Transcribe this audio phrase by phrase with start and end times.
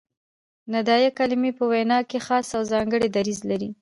[0.73, 3.69] ندائیه کلیمې په ویناوو کښي خاص او ځانګړی دریځ لري.